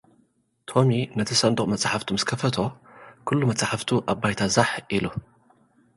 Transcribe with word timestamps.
ቶሚ 0.69 0.89
ነቲ 1.17 1.29
ሳንዱቕ 1.41 1.65
መጽሓፍቱ 1.73 2.07
ምስ 2.15 2.23
ከፈቶ፡ 2.29 2.55
ኵሉ 3.27 3.41
መጽሓፍቱ 3.51 3.89
ኣብ 4.11 4.17
ባይታ 4.23 4.41
ዛሕ 4.55 4.69
ኢሉ። 4.95 5.05